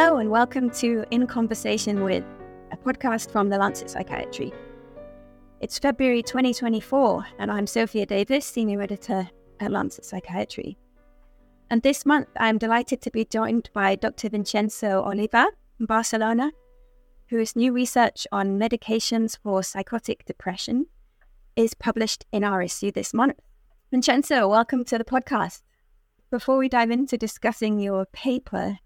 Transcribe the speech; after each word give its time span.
Hello, 0.00 0.18
and 0.18 0.30
welcome 0.30 0.70
to 0.70 1.04
In 1.10 1.26
Conversation 1.26 2.04
with, 2.04 2.22
a 2.70 2.76
podcast 2.76 3.32
from 3.32 3.48
the 3.48 3.58
Lancet 3.58 3.90
Psychiatry. 3.90 4.52
It's 5.60 5.76
February 5.76 6.22
2024, 6.22 7.26
and 7.40 7.50
I'm 7.50 7.66
Sophia 7.66 8.06
Davis, 8.06 8.46
Senior 8.46 8.80
Editor 8.80 9.28
at 9.58 9.72
Lancet 9.72 10.04
Psychiatry. 10.04 10.78
And 11.68 11.82
this 11.82 12.06
month, 12.06 12.28
I'm 12.36 12.58
delighted 12.58 13.02
to 13.02 13.10
be 13.10 13.24
joined 13.24 13.70
by 13.72 13.96
Dr. 13.96 14.28
Vincenzo 14.28 15.02
Oliva 15.04 15.48
in 15.80 15.86
Barcelona, 15.86 16.52
whose 17.30 17.56
new 17.56 17.72
research 17.72 18.24
on 18.30 18.56
medications 18.56 19.36
for 19.42 19.64
psychotic 19.64 20.24
depression 20.26 20.86
is 21.56 21.74
published 21.74 22.24
in 22.30 22.44
issue 22.44 22.92
this 22.92 23.12
month. 23.12 23.40
Vincenzo, 23.90 24.46
welcome 24.46 24.84
to 24.84 24.96
the 24.96 25.02
podcast. 25.02 25.62
Before 26.30 26.56
we 26.56 26.68
dive 26.68 26.92
into 26.92 27.18
discussing 27.18 27.80
your 27.80 28.06
paper, 28.06 28.78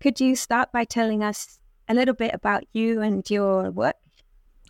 could 0.00 0.18
you 0.18 0.34
start 0.34 0.72
by 0.72 0.84
telling 0.84 1.22
us 1.22 1.58
a 1.86 1.94
little 1.94 2.14
bit 2.14 2.32
about 2.32 2.64
you 2.72 3.02
and 3.02 3.28
your 3.28 3.70
work? 3.70 3.96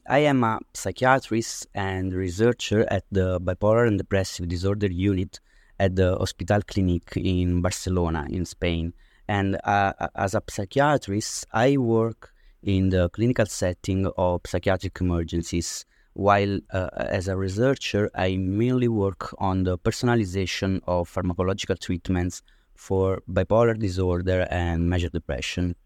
I 0.08 0.20
am 0.20 0.42
a 0.42 0.58
psychiatrist 0.74 1.68
and 1.72 2.12
researcher 2.12 2.84
at 2.90 3.04
the 3.12 3.40
Bipolar 3.40 3.86
and 3.86 3.96
Depressive 3.96 4.48
Disorder 4.48 4.88
Unit 4.88 5.38
at 5.78 5.94
the 5.94 6.16
Hospital 6.16 6.60
Clinic 6.66 7.12
in 7.16 7.62
Barcelona, 7.62 8.26
in 8.28 8.44
Spain. 8.44 8.92
And 9.28 9.56
uh, 9.62 9.92
as 10.16 10.34
a 10.34 10.42
psychiatrist, 10.50 11.46
I 11.52 11.76
work 11.76 12.32
in 12.64 12.88
the 12.88 13.08
clinical 13.10 13.46
setting 13.46 14.10
of 14.18 14.40
psychiatric 14.44 15.00
emergencies, 15.00 15.87
while 16.15 16.59
uh, 16.72 16.88
as 16.96 17.28
a 17.28 17.37
researcher, 17.37 18.10
I 18.16 18.37
mainly 18.37 18.88
work 18.88 19.32
on 19.38 19.62
the 19.62 19.78
personalization 19.78 20.80
of 20.88 21.09
pharmacological 21.09 21.78
treatments 21.78 22.42
for 22.80 23.23
bipolar 23.30 23.78
disorder 23.78 24.48
and 24.50 24.88
major 24.88 25.10
depression. 25.10 25.76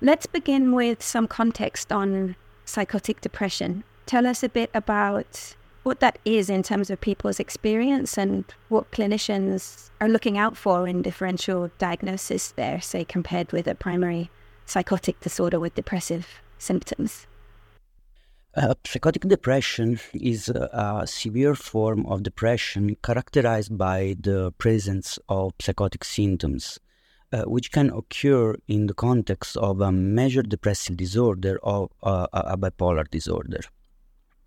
Let's 0.00 0.26
begin 0.26 0.72
with 0.72 1.02
some 1.02 1.26
context 1.26 1.90
on 1.90 2.36
psychotic 2.64 3.20
depression. 3.20 3.82
Tell 4.06 4.24
us 4.24 4.44
a 4.44 4.48
bit 4.48 4.70
about 4.74 5.56
what 5.82 5.98
that 5.98 6.20
is 6.24 6.48
in 6.48 6.62
terms 6.62 6.88
of 6.88 7.00
people's 7.00 7.40
experience 7.40 8.16
and 8.16 8.44
what 8.68 8.92
clinicians 8.92 9.90
are 10.00 10.08
looking 10.08 10.38
out 10.38 10.56
for 10.56 10.86
in 10.86 11.02
differential 11.02 11.70
diagnosis 11.78 12.52
there, 12.52 12.80
say, 12.80 13.04
compared 13.04 13.50
with 13.50 13.66
a 13.66 13.74
primary 13.74 14.30
psychotic 14.66 15.18
disorder 15.20 15.58
with 15.58 15.74
depressive 15.74 16.26
symptoms. 16.58 17.26
Uh, 18.56 18.72
psychotic 18.86 19.22
depression 19.22 19.98
is 20.12 20.48
a, 20.48 21.00
a, 21.02 21.06
severe 21.08 21.56
form 21.56 22.06
of 22.06 22.22
depression 22.22 22.96
characterized 23.02 23.76
by 23.76 24.14
the 24.20 24.52
presence 24.58 25.18
of 25.28 25.52
psychotic 25.60 26.04
symptoms, 26.04 26.78
uh, 27.32 27.42
which 27.46 27.72
can 27.72 27.90
occur 27.90 28.54
in 28.68 28.86
the 28.86 28.94
context 28.94 29.56
of 29.56 29.80
a 29.80 29.90
major 29.90 30.40
depressive 30.40 30.96
disorder 30.96 31.58
or 31.64 31.90
uh, 32.04 32.28
a 32.32 32.56
bipolar 32.56 33.10
disorder. 33.10 33.58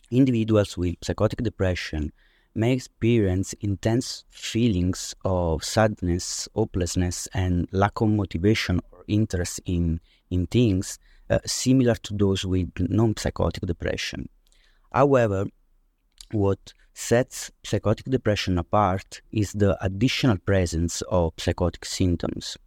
Individuals 0.09 0.77
with 0.77 0.95
psychotic 1.03 1.43
depression 1.43 2.13
may 2.55 2.71
experience 2.71 3.51
intense 3.59 4.23
feelings 4.29 5.15
of 5.25 5.65
sadness, 5.65 6.47
hopelessness, 6.55 7.27
and 7.33 7.67
lack 7.73 7.99
of 7.99 8.07
motivation 8.07 8.79
or 8.93 9.03
interest 9.09 9.59
in, 9.65 9.99
in 10.29 10.47
things 10.47 10.97
uh, 11.29 11.39
similar 11.45 11.95
to 11.95 12.13
those 12.13 12.45
with 12.45 12.69
non 12.79 13.15
psychotic 13.17 13.65
depression. 13.65 14.29
However, 14.91 15.45
what 16.31 16.73
sets 16.93 17.51
psychotic 17.63 18.05
depression 18.05 18.57
apart 18.57 19.21
is 19.31 19.53
the 19.53 19.77
additional 19.85 20.37
presence 20.37 21.01
of 21.09 21.33
psychotic 21.37 21.85
symptoms. 21.85 22.57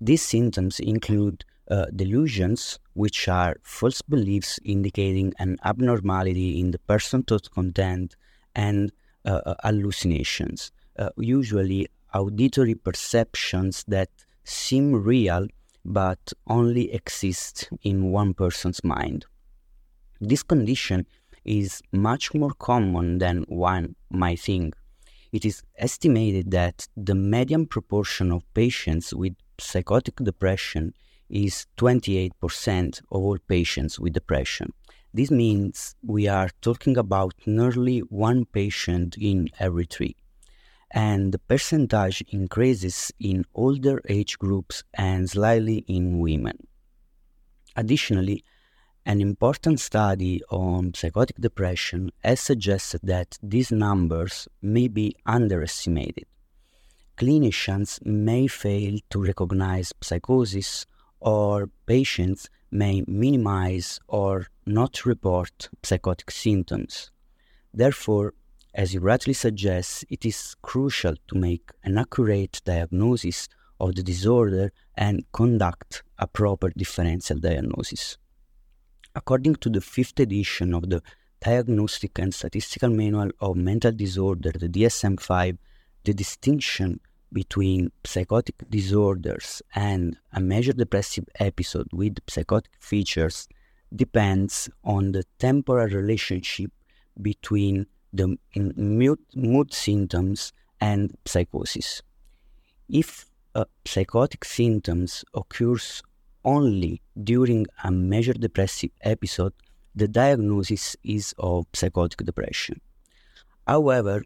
These 0.00 0.22
symptoms 0.22 0.80
include 0.80 1.44
uh, 1.70 1.86
delusions, 1.94 2.78
which 2.94 3.28
are 3.28 3.56
false 3.62 4.02
beliefs 4.02 4.58
indicating 4.64 5.32
an 5.38 5.58
abnormality 5.64 6.58
in 6.58 6.72
the 6.72 6.80
person 6.80 7.22
thought 7.22 7.50
content, 7.50 8.16
and 8.54 8.90
uh, 9.24 9.40
uh, 9.46 9.54
hallucinations, 9.62 10.72
uh, 10.98 11.10
usually 11.16 11.86
auditory 12.12 12.74
perceptions 12.74 13.84
that 13.86 14.08
seem 14.44 14.94
real 14.94 15.46
but 15.84 16.32
only 16.46 16.92
exists 16.92 17.68
in 17.82 18.10
one 18.10 18.34
person's 18.34 18.82
mind. 18.84 19.26
This 20.20 20.42
condition 20.42 21.06
is 21.44 21.82
much 21.92 22.34
more 22.34 22.52
common 22.58 23.18
than 23.18 23.44
one 23.48 23.96
might 24.10 24.40
think. 24.40 24.74
It 25.32 25.44
is 25.44 25.62
estimated 25.78 26.50
that 26.50 26.88
the 26.96 27.14
median 27.14 27.66
proportion 27.66 28.32
of 28.32 28.42
patients 28.52 29.14
with 29.14 29.34
psychotic 29.58 30.16
depression 30.16 30.92
is 31.28 31.66
28% 31.78 32.98
of 32.98 33.04
all 33.10 33.38
patients 33.48 33.98
with 33.98 34.12
depression. 34.12 34.72
This 35.14 35.30
means 35.30 35.94
we 36.02 36.28
are 36.28 36.50
talking 36.60 36.96
about 36.96 37.34
nearly 37.46 38.00
one 38.00 38.44
patient 38.44 39.16
in 39.18 39.48
every 39.58 39.86
three 39.86 40.16
and 40.90 41.32
the 41.32 41.38
percentage 41.38 42.22
increases 42.28 43.12
in 43.20 43.44
older 43.54 44.00
age 44.08 44.38
groups 44.38 44.82
and 44.94 45.30
slightly 45.30 45.84
in 45.86 46.18
women. 46.18 46.66
Additionally, 47.76 48.44
an 49.06 49.20
important 49.20 49.80
study 49.80 50.42
on 50.50 50.92
psychotic 50.94 51.36
depression 51.36 52.10
has 52.22 52.40
suggested 52.40 53.00
that 53.04 53.38
these 53.42 53.72
numbers 53.72 54.46
may 54.60 54.88
be 54.88 55.16
underestimated. 55.24 56.26
Clinicians 57.16 58.04
may 58.04 58.46
fail 58.46 58.98
to 59.10 59.22
recognize 59.22 59.92
psychosis, 60.00 60.86
or 61.20 61.68
patients 61.86 62.48
may 62.70 63.02
minimize 63.06 64.00
or 64.08 64.46
not 64.66 65.04
report 65.04 65.68
psychotic 65.82 66.30
symptoms. 66.30 67.10
Therefore, 67.72 68.34
as 68.74 68.94
you 68.94 69.00
rightly 69.00 69.32
suggest, 69.32 70.04
it 70.08 70.24
is 70.24 70.54
crucial 70.62 71.14
to 71.28 71.36
make 71.36 71.70
an 71.82 71.98
accurate 71.98 72.60
diagnosis 72.64 73.48
of 73.80 73.94
the 73.94 74.02
disorder 74.02 74.72
and 74.96 75.24
conduct 75.32 76.02
a 76.18 76.26
proper 76.26 76.70
differential 76.70 77.38
diagnosis. 77.38 78.16
According 79.14 79.56
to 79.56 79.70
the 79.70 79.80
fifth 79.80 80.20
edition 80.20 80.74
of 80.74 80.88
the 80.88 81.02
Diagnostic 81.40 82.18
and 82.18 82.34
Statistical 82.34 82.90
Manual 82.90 83.30
of 83.40 83.56
Mental 83.56 83.92
Disorder, 83.92 84.52
the 84.52 84.68
DSM 84.68 85.18
5, 85.18 85.56
the 86.04 86.14
distinction 86.14 87.00
between 87.32 87.90
psychotic 88.04 88.56
disorders 88.68 89.62
and 89.74 90.16
a 90.32 90.40
major 90.40 90.72
depressive 90.72 91.24
episode 91.38 91.88
with 91.92 92.18
psychotic 92.28 92.72
features 92.78 93.48
depends 93.94 94.68
on 94.84 95.12
the 95.12 95.24
temporal 95.38 95.88
relationship 95.88 96.70
between 97.20 97.86
the 98.12 98.36
mood, 98.56 99.18
mood 99.34 99.72
symptoms 99.72 100.52
and 100.80 101.16
psychosis. 101.24 102.02
If 102.88 103.26
a 103.54 103.66
psychotic 103.84 104.44
symptoms 104.44 105.24
occurs 105.34 106.02
only 106.44 107.02
during 107.22 107.66
a 107.84 107.90
major 107.90 108.32
depressive 108.32 108.90
episode, 109.02 109.52
the 109.94 110.08
diagnosis 110.08 110.96
is 111.04 111.34
of 111.38 111.66
psychotic 111.74 112.24
depression. 112.24 112.80
However, 113.66 114.22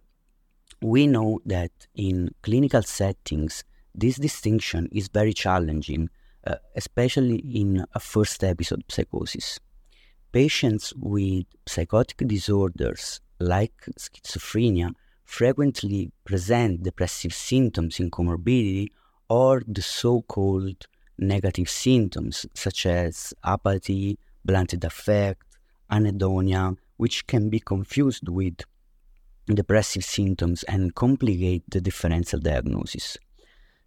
we 0.81 1.07
know 1.07 1.41
that 1.47 1.73
in 1.95 2.31
clinical 2.43 2.83
settings, 2.83 3.65
this 3.95 4.17
distinction 4.17 4.89
is 4.93 5.09
very 5.09 5.33
challenging, 5.33 6.11
uh, 6.47 6.57
especially 6.77 7.37
in 7.37 7.87
a 7.95 8.01
first 8.01 8.43
episode 8.45 8.85
psychosis. 8.89 9.59
Patients 10.33 10.93
with 10.97 11.47
psychotic 11.67 12.19
disorders 12.29 13.21
like 13.45 13.75
schizophrenia, 13.99 14.93
frequently 15.25 16.11
present 16.25 16.83
depressive 16.83 17.35
symptoms 17.35 18.01
in 18.01 18.11
comorbidity 18.11 18.89
or 19.29 19.63
the 19.67 19.83
so 19.83 20.23
called 20.23 20.87
negative 21.19 21.69
symptoms 21.69 22.47
such 22.55 22.87
as 22.87 23.35
apathy, 23.45 24.19
blunted 24.45 24.85
affect, 24.85 25.43
anhedonia, 25.91 26.77
which 26.97 27.27
can 27.27 27.49
be 27.51 27.61
confused 27.61 28.29
with 28.29 28.61
depressive 29.47 30.05
symptoms 30.05 30.63
and 30.65 30.95
complicate 30.95 31.63
the 31.71 31.81
differential 31.81 32.41
diagnosis. 32.41 33.19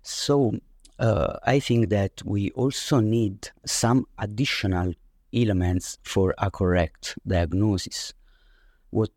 So, 0.01 0.54
uh, 1.00 1.38
I 1.44 1.59
think 1.59 1.89
that 1.89 2.24
we 2.25 2.51
also 2.51 3.00
need 3.00 3.50
some 3.65 4.06
additional 4.18 4.94
elements 5.33 5.98
for 6.04 6.33
a 6.38 6.50
correct 6.50 7.18
diagnosis. 7.27 8.13
What 8.89 9.12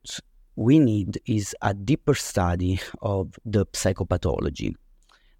we 0.60 0.78
need 0.78 1.18
is 1.24 1.56
a 1.62 1.72
deeper 1.72 2.14
study 2.14 2.78
of 3.00 3.34
the 3.46 3.64
psychopathology. 3.68 4.74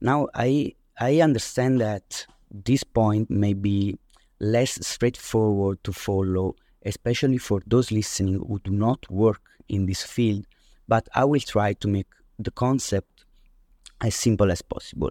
Now, 0.01 0.29
I, 0.35 0.73
I 0.99 1.21
understand 1.21 1.79
that 1.83 2.27
this 2.51 2.85
point 2.85 3.29
may 3.29 3.53
be 3.53 3.99
less 4.41 4.79
straightforward 4.87 5.85
to 5.85 5.93
follow, 5.93 6.57
especially 6.87 7.37
for 7.37 7.61
those 7.67 7.91
listening 7.91 8.43
who 8.49 8.61
do 8.65 8.71
not 8.71 9.11
work 9.11 9.43
in 9.69 9.85
this 9.85 10.03
field, 10.03 10.47
but 10.89 11.07
I 11.15 11.27
will 11.27 11.41
try 11.41 11.75
to 11.75 11.87
make 11.87 12.07
the 12.39 12.51
concept 12.51 13.27
as 14.01 14.15
simple 14.15 14.51
as 14.51 14.63
possible. 14.63 15.11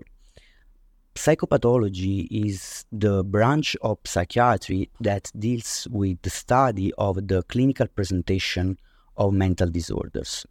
psychopathology 1.13 2.27
is 2.31 2.83
the 2.91 3.23
branch 3.23 3.75
of 3.83 3.99
psychiatry 4.05 4.89
that 5.01 5.31
deals 5.37 5.87
with 5.91 6.19
the 6.23 6.31
study 6.31 6.91
of 6.97 7.27
the 7.27 7.43
clinical 7.43 7.85
presentation 7.85 8.75
of 9.19 9.33
mental 9.33 9.69
disorders. 9.69 10.45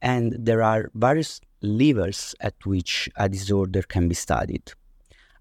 And 0.00 0.36
there 0.38 0.62
are 0.62 0.90
various 0.94 1.40
levels 1.62 2.34
at 2.40 2.54
which 2.64 3.08
a 3.16 3.28
disorder 3.28 3.82
can 3.82 4.06
be 4.06 4.14
studied. 4.14 4.72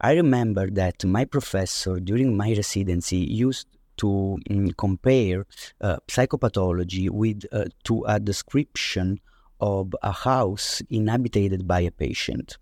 I 0.01 0.13
remember 0.13 0.69
that 0.71 1.05
my 1.05 1.25
professor 1.25 1.99
during 1.99 2.35
my 2.35 2.53
residency 2.53 3.17
used 3.17 3.67
to 3.97 4.39
um, 4.49 4.71
compare 4.71 5.45
uh, 5.81 5.97
psychopathology 6.07 7.09
with 7.09 7.43
uh, 7.51 7.65
to 7.83 8.03
a 8.07 8.19
description 8.19 9.19
of 9.59 9.93
a 10.01 10.11
house 10.11 10.81
inhabited 10.89 11.67
by 11.67 11.81
a 11.81 11.91
patient. 11.91 12.57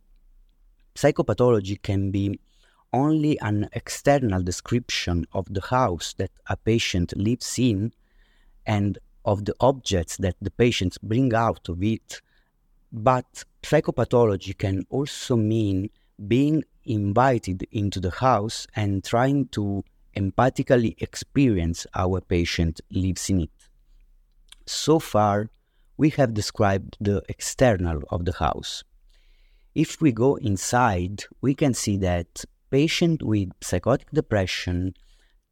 Psychopathology 0.95 1.81
can 1.81 2.11
be 2.11 2.39
only 2.93 3.39
an 3.39 3.69
external 3.73 4.43
description 4.43 5.25
of 5.31 5.45
the 5.49 5.61
house 5.61 6.13
that 6.17 6.31
a 6.47 6.57
patient 6.57 7.15
lives 7.15 7.57
in 7.57 7.93
and 8.65 8.99
of 9.25 9.45
the 9.45 9.55
objects 9.59 10.17
that 10.17 10.35
the 10.41 10.51
patients 10.51 10.97
bring 10.97 11.33
out 11.33 11.69
of 11.69 11.83
it. 11.83 12.21
But 12.91 13.43
psychopathology 13.63 14.57
can 14.57 14.85
also 14.89 15.35
mean 15.35 15.89
being 16.27 16.63
invited 16.83 17.67
into 17.71 17.99
the 17.99 18.11
house 18.11 18.67
and 18.75 19.03
trying 19.03 19.47
to 19.49 19.83
empathically 20.15 21.01
experience 21.01 21.87
our 21.95 22.21
patient 22.21 22.81
lives 22.91 23.29
in 23.29 23.41
it. 23.41 23.69
So 24.65 24.99
far, 24.99 25.49
we 25.97 26.09
have 26.11 26.33
described 26.33 26.97
the 26.99 27.23
external 27.29 28.01
of 28.09 28.25
the 28.25 28.33
house. 28.33 28.83
If 29.73 30.01
we 30.01 30.11
go 30.11 30.35
inside, 30.35 31.23
we 31.41 31.53
can 31.53 31.73
see 31.73 31.97
that 31.97 32.43
patients 32.69 33.23
with 33.23 33.51
psychotic 33.61 34.09
depression 34.11 34.95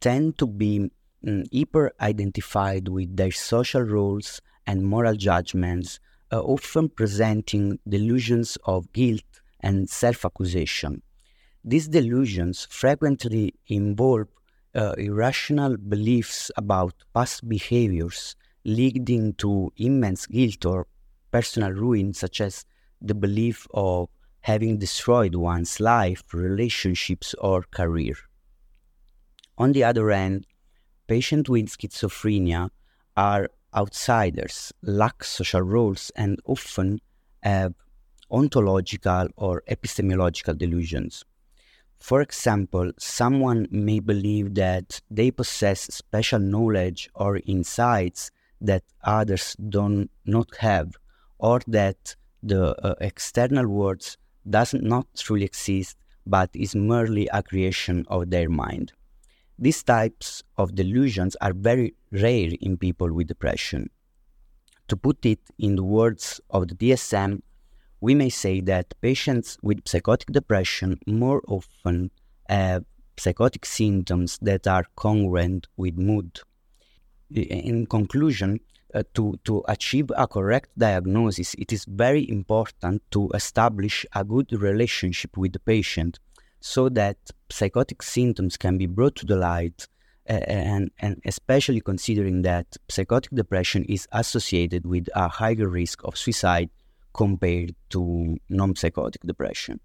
tend 0.01 0.37
to 0.39 0.47
be 0.47 0.91
hyper 1.25 1.91
identified 1.99 2.87
with 2.87 3.15
their 3.15 3.31
social 3.31 3.81
roles 3.81 4.41
and 4.65 4.85
moral 4.85 5.15
judgments, 5.15 5.99
uh, 6.31 6.41
often 6.41 6.89
presenting 6.89 7.79
delusions 7.87 8.57
of 8.65 8.91
guilt 8.93 9.41
and 9.59 9.89
self 9.89 10.25
accusation. 10.25 11.01
These 11.63 11.89
delusions 11.89 12.67
frequently 12.69 13.53
involve 13.67 14.27
uh, 14.75 14.93
irrational 14.97 15.77
beliefs 15.77 16.51
about 16.55 16.93
past 17.13 17.47
behaviors, 17.47 18.35
leading 18.63 19.33
to 19.35 19.73
immense 19.77 20.25
guilt 20.25 20.65
or 20.65 20.87
personal 21.31 21.71
ruin, 21.71 22.13
such 22.13 22.39
as 22.41 22.65
the 23.01 23.15
belief 23.15 23.67
of 23.73 24.09
having 24.41 24.77
destroyed 24.77 25.35
one's 25.35 25.79
life, 25.79 26.23
relationships, 26.33 27.35
or 27.39 27.63
career. 27.71 28.15
On 29.57 29.73
the 29.73 29.83
other 29.83 30.09
hand, 30.11 30.45
patients 31.09 31.49
with 31.49 31.65
schizophrenia 31.65 32.69
are 33.17 33.49
outsiders, 33.75 34.71
lack 34.83 35.23
social 35.23 35.61
roles, 35.61 36.11
and 36.15 36.39
often 36.45 37.01
have 37.41 37.73
ontological 38.31 39.27
or 39.35 39.63
epistemological 39.67 40.53
delusions. 40.53 41.25
For 41.99 42.21
example, 42.21 42.91
someone 42.99 43.67
may 43.71 43.99
believe 43.99 44.53
that 44.53 45.01
they 45.09 45.31
possess 45.31 45.81
special 45.93 46.39
knowledge 46.39 47.09
or 47.15 47.41
insights 47.45 48.31
that 48.61 48.83
others 49.03 49.55
do 49.67 50.07
not 50.25 50.55
have, 50.57 50.95
or 51.39 51.59
that 51.67 52.15
the 52.43 52.63
uh, 52.85 52.93
external 53.01 53.67
world 53.67 54.15
does 54.47 54.73
not 54.75 55.07
truly 55.17 55.45
exist 55.45 55.97
but 56.25 56.49
is 56.53 56.75
merely 56.75 57.27
a 57.33 57.41
creation 57.41 58.05
of 58.07 58.29
their 58.29 58.49
mind. 58.49 58.93
These 59.61 59.83
types 59.83 60.41
of 60.57 60.73
delusions 60.73 61.35
are 61.41 61.51
very 61.51 61.93
rare 62.13 62.51
in 62.61 62.77
people 62.77 63.11
with 63.11 63.27
depression. 63.27 63.89
To 64.87 64.95
put 64.95 65.25
it 65.25 65.41
in 65.57 65.75
the 65.75 65.83
words 65.83 66.39
of 66.49 66.69
the 66.69 66.75
DSM, 66.75 67.41
we 67.99 68.15
may 68.15 68.29
say 68.29 68.61
that 68.61 68.93
patients 69.01 69.57
with 69.61 69.85
psychotic 69.85 70.31
depression 70.31 70.97
more 71.05 71.41
often 71.45 72.11
have 72.47 72.85
psychotic 73.17 73.65
symptoms 73.65 74.39
that 74.41 74.65
are 74.65 74.85
congruent 74.95 75.67
with 75.75 75.97
mood. 75.97 76.39
In 77.29 77.85
conclusion, 77.85 78.61
uh, 78.93 79.03
to, 79.13 79.37
to 79.43 79.61
achieve 79.67 80.09
a 80.15 80.25
correct 80.25 80.69
diagnosis, 80.77 81.53
it 81.55 81.73
is 81.73 81.83
very 81.83 82.27
important 82.29 83.03
to 83.11 83.29
establish 83.33 84.05
a 84.15 84.23
good 84.23 84.53
relationship 84.53 85.35
with 85.35 85.51
the 85.51 85.59
patient 85.59 86.17
so 86.59 86.89
that 86.89 87.17
psychotic 87.49 88.03
symptoms 88.03 88.57
can 88.57 88.77
be 88.77 88.85
brought 88.85 89.15
to 89.15 89.25
the 89.25 89.35
light 89.35 89.87
and, 90.25 90.91
and 90.99 91.19
especially 91.25 91.81
considering 91.81 92.43
that 92.43 92.77
psychotic 92.87 93.31
depression 93.31 93.83
is 93.85 94.07
associated 94.11 94.85
with 94.85 95.09
a 95.15 95.27
higher 95.27 95.67
risk 95.67 96.03
of 96.03 96.15
suicide 96.17 96.69
compared 97.13 97.73
to 97.89 98.37
non-psychotic 98.49 99.21
depression. 99.23 99.79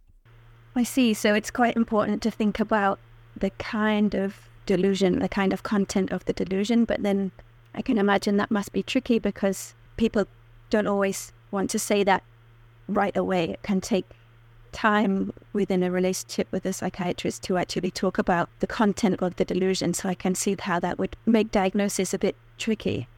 I 0.76 0.82
see. 0.82 1.14
So 1.14 1.34
it's 1.34 1.50
quite 1.50 1.76
important 1.76 2.22
to 2.22 2.30
think 2.30 2.60
about 2.60 2.98
the 3.36 3.50
kind 3.50 4.14
of 4.14 4.36
delusion, 4.66 5.20
the 5.20 5.28
kind 5.28 5.52
of 5.52 5.62
content 5.62 6.10
of 6.10 6.24
the 6.26 6.32
delusion, 6.32 6.84
but 6.84 7.02
then 7.02 7.30
I 7.74 7.82
can 7.82 7.98
imagine 7.98 8.36
that 8.36 8.50
must 8.50 8.72
be 8.72 8.82
tricky 8.82 9.18
because 9.18 9.74
people 9.96 10.26
don't 10.70 10.86
always 10.86 11.32
want 11.50 11.70
to 11.70 11.78
say 11.78 12.04
that 12.04 12.22
right 12.88 13.16
away. 13.16 13.50
It 13.50 13.62
can 13.62 13.80
take 13.80 14.06
time 14.74 15.32
within 15.52 15.82
a 15.82 15.90
relationship 15.90 16.48
with 16.50 16.66
a 16.66 16.72
psychiatrist 16.72 17.42
to 17.44 17.56
actually 17.56 17.90
talk 17.90 18.18
about 18.18 18.48
the 18.60 18.66
content 18.66 19.22
of 19.22 19.36
the 19.36 19.44
delusion. 19.44 19.94
So 19.94 20.08
I 20.08 20.14
can 20.14 20.34
see 20.34 20.56
how 20.60 20.80
that 20.80 20.98
would 20.98 21.16
make 21.24 21.50
diagnosis 21.50 22.12
a 22.12 22.18
bit 22.18 22.36
tricky. 22.58 23.08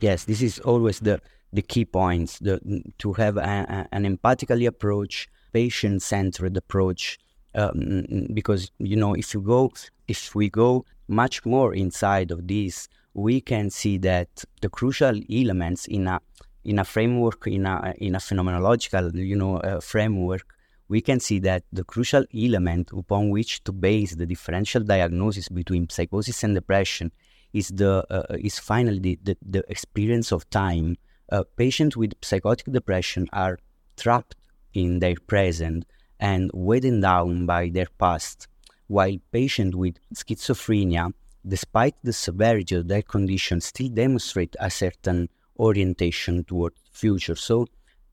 Yes, 0.00 0.24
this 0.24 0.42
is 0.42 0.58
always 0.60 1.00
the 1.00 1.20
the 1.52 1.62
key 1.62 1.84
points. 1.84 2.38
The, 2.40 2.60
to 2.98 3.12
have 3.14 3.36
a, 3.36 3.40
a, 3.40 3.88
an 3.92 4.04
empathically 4.04 4.66
approach, 4.66 5.28
patient 5.52 6.02
centered 6.02 6.56
approach. 6.56 7.18
Um, 7.54 8.04
because 8.34 8.70
you 8.78 8.96
know, 8.96 9.14
if 9.14 9.32
you 9.32 9.40
go, 9.40 9.72
if 10.08 10.34
we 10.34 10.50
go 10.50 10.84
much 11.08 11.46
more 11.46 11.74
inside 11.74 12.30
of 12.30 12.46
this, 12.46 12.88
we 13.14 13.40
can 13.40 13.70
see 13.70 13.96
that 13.98 14.28
the 14.60 14.68
crucial 14.68 15.18
elements 15.30 15.86
in 15.86 16.06
a 16.06 16.20
in 16.64 16.78
a 16.78 16.84
framework 16.84 17.46
in 17.46 17.64
a 17.64 17.94
in 17.98 18.14
a 18.14 18.18
phenomenological 18.18 19.14
you 19.14 19.36
know 19.36 19.56
uh, 19.58 19.80
framework 19.80 20.55
we 20.88 21.00
can 21.00 21.20
see 21.20 21.38
that 21.40 21.64
the 21.72 21.84
crucial 21.84 22.24
element 22.34 22.90
upon 22.96 23.30
which 23.30 23.62
to 23.64 23.72
base 23.72 24.14
the 24.14 24.26
differential 24.26 24.82
diagnosis 24.82 25.48
between 25.48 25.88
psychosis 25.88 26.44
and 26.44 26.54
depression 26.54 27.10
is 27.52 27.68
the 27.68 28.04
uh, 28.10 28.36
is 28.38 28.58
finally 28.58 28.98
the, 28.98 29.18
the, 29.22 29.36
the, 29.42 29.64
experience 29.68 30.32
of 30.32 30.48
time. 30.50 30.96
Uh, 31.30 31.42
patients 31.56 31.96
with 31.96 32.12
psychotic 32.22 32.66
depression 32.72 33.26
are 33.32 33.58
trapped 33.96 34.36
in 34.74 35.00
their 35.00 35.16
present 35.26 35.84
and 36.20 36.50
weighed 36.54 37.00
down 37.00 37.46
by 37.46 37.68
their 37.68 37.88
past, 37.98 38.46
while 38.86 39.16
patients 39.32 39.74
with 39.74 39.96
schizophrenia 40.14 41.12
despite 41.46 41.94
the 42.02 42.12
severity 42.12 42.74
of 42.74 42.88
their 42.88 43.02
condition, 43.02 43.60
still 43.60 43.88
demonstrate 43.88 44.56
a 44.58 44.70
certain 44.70 45.28
orientation 45.58 46.44
toward 46.44 46.72
future. 46.92 47.36
So, 47.36 47.66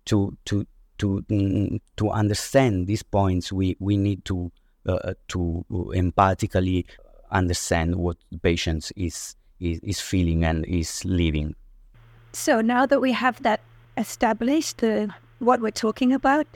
to 0.06 0.38
to 0.46 0.66
to 0.98 1.24
mm, 1.30 1.80
to 1.98 2.10
understand 2.10 2.88
these 2.88 3.04
points, 3.04 3.52
we 3.52 3.76
we 3.80 3.98
need 3.98 4.26
to 4.26 4.52
uh, 4.88 5.14
to 5.30 5.66
empathically 5.72 6.86
understand 7.32 7.96
what 7.96 8.18
the 8.32 8.38
patient 8.38 8.92
is, 8.96 9.36
is 9.60 9.80
is 9.84 10.00
feeling 10.00 10.44
and 10.44 10.66
is 10.66 11.04
living. 11.06 11.56
So 12.34 12.62
now 12.62 12.86
that 12.86 13.00
we 13.00 13.12
have 13.12 13.42
that 13.44 13.62
established, 13.98 14.84
uh, 14.84 15.08
what 15.40 15.62
we're 15.62 15.72
talking 15.72 16.14
about, 16.14 16.48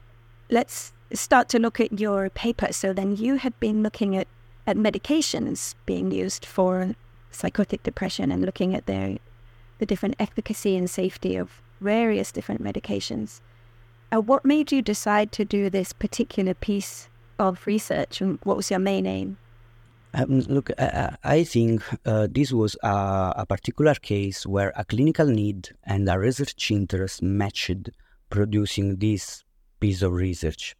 let's 0.50 0.94
start 1.13 1.50
to 1.50 1.60
look 1.60 1.79
at 1.79 2.00
your 2.00 2.29
paper. 2.29 2.74
So 2.74 2.94
then 2.94 3.15
you 3.15 3.38
had 3.38 3.58
been 3.60 3.84
looking 3.84 4.15
at 4.15 4.27
at 4.65 4.75
medications 4.75 5.75
being 5.86 6.12
used 6.12 6.46
for 6.46 6.96
psychotic 7.32 7.84
depression 7.84 8.32
and 8.32 8.46
looking 8.46 8.75
at 8.75 8.86
their 8.86 9.17
the 9.79 9.86
different 9.86 10.15
efficacy 10.20 10.75
and 10.75 10.89
safety 10.89 11.36
of 11.36 11.62
various 11.79 12.32
different 12.32 12.62
medications. 12.62 13.41
Uh, 14.11 14.21
what 14.21 14.45
made 14.45 14.71
you 14.71 14.81
decide 14.81 15.31
to 15.33 15.43
do 15.43 15.69
this 15.69 15.91
particular 15.91 16.53
piece 16.53 17.09
of 17.39 17.67
research, 17.67 18.21
and 18.21 18.39
what 18.43 18.55
was 18.55 18.71
your 18.71 18.79
main 18.79 19.05
aim? 19.05 19.37
Um, 20.13 20.39
look, 20.39 20.71
I, 20.79 21.15
I 21.23 21.43
think 21.43 21.83
uh, 22.05 22.27
this 22.31 22.53
was 22.53 22.77
a, 22.81 23.33
a, 23.37 23.45
particular 23.45 23.93
case 23.95 24.45
where 24.45 24.71
a 24.75 24.85
clinical 24.85 25.27
need 25.27 25.69
and 25.83 26.07
a 26.09 26.17
research 26.17 26.71
interest 26.71 27.21
matched, 27.21 27.89
producing 28.29 28.95
this 28.95 29.43
piece 29.81 30.01
of 30.01 30.13
research. 30.13 30.75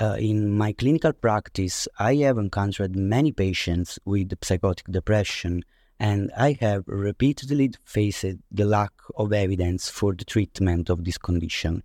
Uh, 0.00 0.16
in 0.18 0.50
my 0.50 0.72
clinical 0.72 1.12
practice, 1.12 1.86
I 2.00 2.16
have 2.16 2.38
encountered 2.38 2.96
many 2.96 3.30
patients 3.30 4.00
with 4.04 4.32
psychotic 4.42 4.86
depression, 4.90 5.62
and 6.00 6.32
I 6.36 6.58
have 6.60 6.82
repeatedly 6.86 7.70
faced 7.84 8.24
the 8.50 8.64
lack 8.64 8.92
of 9.16 9.32
evidence 9.32 9.88
for 9.88 10.12
the 10.12 10.24
treatment 10.24 10.90
of 10.90 11.04
this 11.04 11.18
condition. 11.18 11.84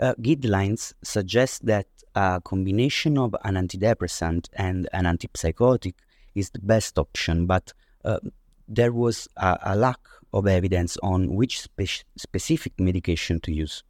Uh, 0.00 0.14
guidelines 0.14 0.94
suggest 1.02 1.66
that 1.66 1.86
a 2.14 2.40
combination 2.42 3.18
of 3.18 3.36
an 3.44 3.54
antidepressant 3.54 4.48
and 4.54 4.88
an 4.92 5.04
antipsychotic 5.04 5.94
is 6.34 6.50
the 6.50 6.58
best 6.58 6.98
option, 6.98 7.46
but 7.46 7.72
uh, 8.04 8.18
there 8.66 8.92
was 8.92 9.28
a, 9.36 9.58
a, 9.62 9.76
lack 9.76 10.00
of 10.32 10.46
evidence 10.46 10.96
on 11.02 11.34
which 11.34 11.60
spe- 11.60 12.04
specific 12.16 12.72
medication 12.78 13.40
to 13.40 13.52
use. 13.52 13.82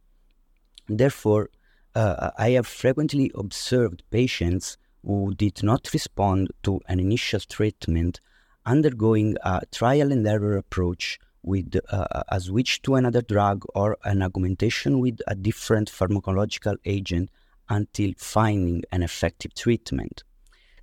Therefore, 0.89 1.49
uh, 1.95 2.31
I 2.37 2.51
have 2.51 2.67
frequently 2.67 3.31
observed 3.35 4.03
patients 4.11 4.77
who 5.05 5.33
did 5.33 5.63
not 5.63 5.93
respond 5.93 6.51
to 6.63 6.81
an 6.87 6.99
initial 6.99 7.39
treatment 7.39 8.19
undergoing 8.65 9.37
a 9.43 9.61
trial 9.71 10.11
and 10.11 10.27
error 10.27 10.57
approach 10.57 11.19
with 11.43 11.75
uh, 11.89 12.05
a 12.29 12.39
switch 12.39 12.81
to 12.83 12.95
another 12.95 13.21
drug 13.21 13.65
or 13.73 13.97
an 14.03 14.21
augmentation 14.21 14.99
with 14.99 15.19
a 15.27 15.35
different 15.35 15.91
pharmacological 15.91 16.75
agent 16.85 17.29
until 17.69 18.11
finding 18.17 18.83
an 18.91 19.01
effective 19.01 19.53
treatment. 19.53 20.23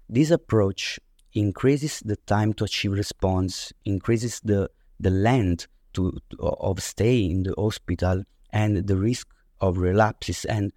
This 0.08 0.30
approach 0.30 0.98
increases 1.34 2.00
the 2.00 2.16
time 2.16 2.54
to 2.54 2.64
achieve 2.64 2.92
response, 2.92 3.72
increases 3.84 4.40
the, 4.42 4.70
the 4.98 5.10
length 5.10 5.66
to, 5.92 6.18
of 6.40 6.82
stay 6.82 7.24
in 7.24 7.42
the 7.42 7.54
hospital 7.56 8.24
and 8.50 8.86
the 8.86 8.96
risk 8.96 9.28
of 9.60 9.78
relapses, 9.78 10.44
and 10.44 10.72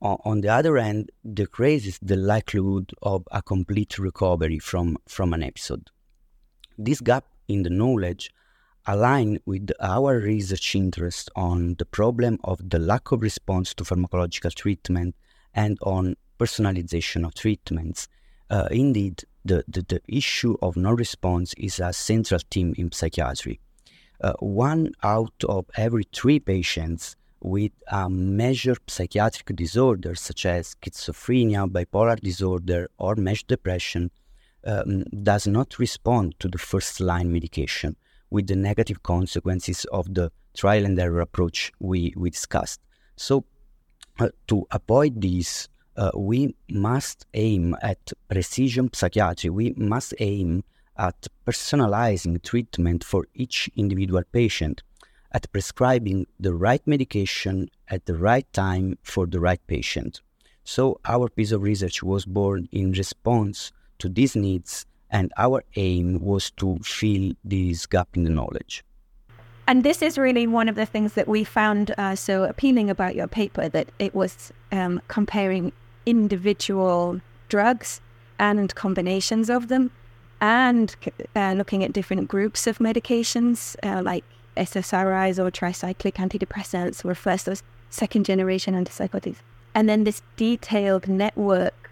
on 0.00 0.40
the 0.40 0.48
other 0.48 0.76
hand, 0.78 1.12
decreases 1.32 1.98
the 2.02 2.16
likelihood 2.16 2.92
of 3.02 3.22
a 3.30 3.40
complete 3.40 3.98
recovery 4.00 4.58
from, 4.58 4.98
from 5.06 5.32
an 5.32 5.44
episode. 5.44 5.90
This 6.76 7.00
gap 7.00 7.24
in 7.46 7.62
the 7.62 7.70
knowledge 7.70 8.32
align 8.86 9.38
with 9.46 9.70
our 9.80 10.18
research 10.18 10.74
interest 10.74 11.30
on 11.36 11.74
the 11.78 11.84
problem 11.84 12.38
of 12.44 12.58
the 12.68 12.78
lack 12.78 13.12
of 13.12 13.22
response 13.22 13.74
to 13.74 13.84
pharmacological 13.84 14.52
treatment 14.54 15.14
and 15.54 15.78
on 15.82 16.16
personalization 16.38 17.24
of 17.24 17.34
treatments. 17.34 18.08
Uh, 18.50 18.68
indeed, 18.70 19.22
the, 19.44 19.64
the, 19.68 19.82
the, 19.82 20.00
issue 20.08 20.56
of 20.62 20.76
non 20.76 20.96
response 20.96 21.54
is 21.56 21.80
a 21.80 21.92
central 21.92 22.40
theme 22.50 22.74
in 22.76 22.90
psychiatry. 22.92 23.60
Uh, 24.20 24.32
one 24.40 24.92
out 25.02 25.32
of 25.48 25.64
every 25.76 26.04
three 26.12 26.38
patients 26.38 27.16
with 27.40 27.72
a 27.88 28.08
major 28.08 28.76
psychiatric 28.86 29.56
disorder, 29.56 30.14
such 30.14 30.46
as 30.46 30.76
schizophrenia, 30.76 31.68
bipolar 31.68 32.18
disorder, 32.20 32.88
or 32.98 33.16
major 33.16 33.44
depression, 33.48 34.10
um, 34.64 35.02
does 35.22 35.46
not 35.46 35.78
respond 35.78 36.34
to 36.38 36.48
the 36.48 36.58
first 36.58 37.00
line 37.00 37.32
medication 37.32 37.96
with 38.32 38.46
the 38.46 38.56
negative 38.56 39.02
consequences 39.02 39.84
of 39.92 40.14
the 40.14 40.32
trial 40.56 40.86
and 40.86 40.98
error 40.98 41.20
approach 41.20 41.70
we, 41.78 42.14
we 42.16 42.30
discussed. 42.30 42.80
So, 43.16 43.44
uh, 44.18 44.30
to 44.48 44.66
avoid 44.70 45.20
this, 45.20 45.68
uh, 45.96 46.10
we 46.16 46.54
must 46.70 47.26
aim 47.34 47.76
at 47.82 48.12
precision 48.28 48.90
psychiatry. 48.94 49.50
We 49.50 49.74
must 49.76 50.14
aim 50.18 50.64
at 50.96 51.26
personalizing 51.46 52.42
treatment 52.42 53.04
for 53.04 53.26
each 53.34 53.70
individual 53.76 54.22
patient, 54.32 54.82
at 55.32 55.50
prescribing 55.52 56.26
the 56.40 56.54
right 56.54 56.84
medication 56.86 57.68
at 57.88 58.06
the 58.06 58.16
right 58.16 58.50
time 58.52 58.98
for 59.02 59.26
the 59.26 59.40
right 59.40 59.60
patient. 59.66 60.22
So, 60.64 61.00
our 61.04 61.28
piece 61.28 61.52
of 61.52 61.62
research 61.62 62.02
was 62.02 62.24
born 62.24 62.68
in 62.72 62.92
response 62.92 63.72
to 63.98 64.08
these 64.08 64.36
needs, 64.36 64.86
and 65.12 65.30
our 65.36 65.62
aim 65.76 66.18
was 66.20 66.50
to 66.52 66.78
fill 66.82 67.32
this 67.44 67.86
gap 67.86 68.08
in 68.14 68.24
the 68.24 68.30
knowledge. 68.30 68.82
And 69.68 69.84
this 69.84 70.02
is 70.02 70.18
really 70.18 70.46
one 70.46 70.68
of 70.68 70.74
the 70.74 70.86
things 70.86 71.12
that 71.12 71.28
we 71.28 71.44
found 71.44 71.94
uh, 71.96 72.16
so 72.16 72.42
appealing 72.44 72.90
about 72.90 73.14
your 73.14 73.28
paper 73.28 73.68
that 73.68 73.90
it 74.00 74.14
was 74.14 74.52
um, 74.72 75.00
comparing 75.06 75.72
individual 76.04 77.20
drugs 77.48 78.00
and 78.38 78.74
combinations 78.74 79.48
of 79.48 79.68
them, 79.68 79.92
and 80.40 80.96
uh, 81.36 81.52
looking 81.52 81.84
at 81.84 81.92
different 81.92 82.26
groups 82.26 82.66
of 82.66 82.78
medications 82.78 83.76
uh, 83.84 84.02
like 84.02 84.24
SSRIs 84.56 85.38
or 85.38 85.50
tricyclic 85.50 86.14
antidepressants 86.14 87.04
or 87.04 87.14
first 87.14 87.46
or 87.46 87.54
second 87.90 88.24
generation 88.26 88.74
antipsychotics. 88.74 89.36
And 89.74 89.88
then 89.88 90.02
this 90.04 90.22
detailed 90.36 91.06
network 91.06 91.90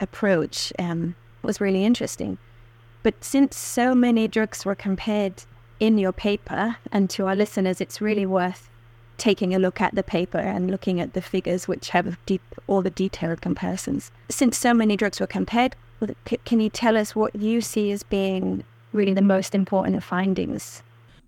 approach 0.00 0.72
um, 0.78 1.14
was 1.42 1.60
really 1.60 1.84
interesting. 1.84 2.38
But 3.02 3.24
since 3.24 3.56
so 3.56 3.94
many 3.94 4.28
drugs 4.28 4.64
were 4.64 4.74
compared 4.74 5.44
in 5.80 5.98
your 5.98 6.12
paper, 6.12 6.76
and 6.92 7.10
to 7.10 7.26
our 7.26 7.34
listeners, 7.34 7.80
it's 7.80 8.00
really 8.00 8.26
worth 8.26 8.70
taking 9.18 9.54
a 9.54 9.58
look 9.58 9.80
at 9.80 9.94
the 9.94 10.02
paper 10.02 10.38
and 10.38 10.70
looking 10.70 11.00
at 11.00 11.12
the 11.12 11.22
figures, 11.22 11.68
which 11.68 11.90
have 11.90 12.18
deep, 12.26 12.42
all 12.66 12.82
the 12.82 12.90
detailed 12.90 13.40
comparisons. 13.40 14.10
Since 14.28 14.56
so 14.56 14.72
many 14.72 14.96
drugs 14.96 15.20
were 15.20 15.26
compared, 15.26 15.76
can 16.44 16.60
you 16.60 16.68
tell 16.68 16.96
us 16.96 17.14
what 17.14 17.34
you 17.36 17.60
see 17.60 17.92
as 17.92 18.02
being 18.02 18.64
really 18.92 19.14
the 19.14 19.22
most 19.22 19.54
important 19.54 20.02
findings 20.02 20.82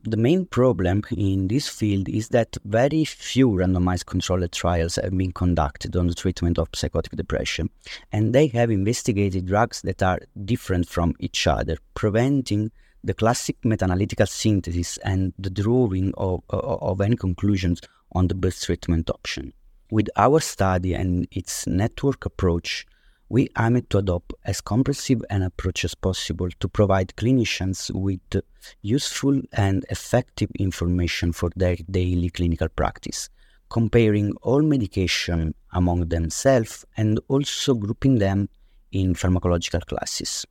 the 0.05 0.17
main 0.19 0.45
problem 0.45 1.03
in 1.17 1.49
this 1.49 1.67
field 1.69 2.09
is 2.09 2.29
that 2.29 2.59
very 2.65 3.05
few 3.05 3.49
randomized 3.49 4.05
controlled 4.05 4.53
trials 4.53 4.97
have 4.97 5.17
been 5.17 5.33
conducted 5.33 5.97
on 5.97 6.09
the 6.09 6.15
treatment 6.15 6.59
of 6.59 6.69
psychotic 6.75 7.13
depression, 7.17 7.71
and 8.13 8.35
they 8.35 8.49
have 8.49 8.71
investigated 8.71 9.47
drugs 9.47 9.81
that 9.83 10.03
are 10.03 10.21
different 10.45 10.89
from 10.89 11.15
each 11.21 11.47
other, 11.47 11.79
preventing 11.95 12.71
the 13.03 13.15
classic 13.15 13.57
meta-analytical 13.65 14.27
synthesis 14.27 14.99
and 14.99 15.33
the 15.39 15.51
drawing 15.51 16.13
of, 16.17 16.43
of, 16.51 16.83
of 16.83 17.01
any 17.01 17.17
conclusions 17.17 17.81
on 18.13 18.29
the 18.29 18.35
best 18.35 18.63
treatment 18.65 19.09
option. 19.09 19.53
With 19.91 20.09
our 20.17 20.41
study 20.41 20.95
and 20.95 21.27
its 21.31 21.67
network 21.67 22.27
approach, 22.27 22.87
we 23.29 23.49
aim 23.59 23.81
to 23.89 23.99
adopt 23.99 24.35
as 24.45 24.61
comprehensive 24.61 25.23
an 25.31 25.43
approach 25.43 25.85
as 25.85 25.95
possible 25.95 26.49
to 26.61 26.69
provide 26.69 27.15
clinicians 27.17 27.91
with 27.91 28.43
useful 28.83 29.41
and 29.53 29.85
effective 29.91 30.51
information 30.59 31.33
for 31.33 31.51
their 31.57 31.77
daily 31.91 32.31
clinical 32.31 32.69
practice, 32.69 33.31
comparing 33.71 34.33
all 34.43 34.63
medication 34.63 35.55
among 35.73 36.09
themselves 36.09 36.85
and 36.97 37.19
also 37.29 37.75
grouping 37.75 38.19
them 38.19 38.49
in 38.93 39.15
pharmacological 39.15 39.85
classes. 39.87 40.47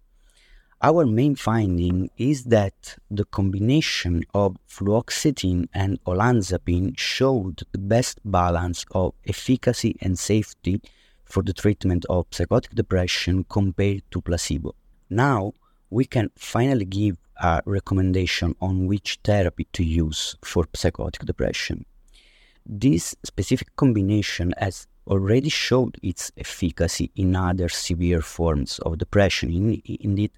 Our 0.82 1.06
main 1.06 1.36
finding 1.36 2.10
is 2.18 2.44
that 2.46 2.98
the 3.10 3.24
combination 3.24 4.26
of 4.34 4.58
fluoxetine 4.68 5.70
and 5.74 6.04
olanzapine 6.04 7.00
showed 7.00 7.62
the 7.72 7.78
best 7.78 8.20
balance 8.26 8.84
of 8.92 9.14
efficacy 9.26 9.96
and 10.02 10.20
safety 10.20 10.82
for 11.26 11.44
the 11.44 11.54
treatment 11.54 12.06
of 12.10 12.26
psychotic 12.32 12.76
depression 12.76 13.46
compared 13.50 14.04
to 14.12 14.22
placebo. 14.22 14.76
Now, 15.10 15.54
we 15.90 16.06
can 16.06 16.32
finally 16.36 16.86
give 16.86 17.18
a 17.42 17.62
recommendation 17.66 18.56
on 18.62 18.88
which 18.88 19.20
therapy 19.24 19.68
to 19.74 19.84
use 19.84 20.36
for 20.44 20.66
psychotic 20.74 21.26
depression. 21.26 21.86
This 22.66 23.16
specific 23.24 23.76
combination 23.76 24.54
has 24.58 24.88
already 25.08 25.50
showed 25.50 25.98
its 26.02 26.32
efficacy 26.38 27.12
in 27.16 27.36
other 27.36 27.70
severe 27.70 28.22
forms 28.22 28.80
of 28.80 28.98
depression. 28.98 29.52
In, 29.52 29.82
indeed, 29.86 30.32